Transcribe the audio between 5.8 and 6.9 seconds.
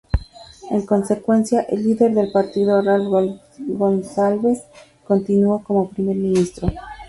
Primer Ministro.